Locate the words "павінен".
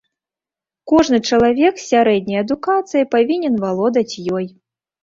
3.13-3.53